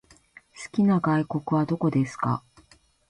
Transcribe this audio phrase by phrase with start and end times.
[0.63, 2.43] 好きな外国はどこですか？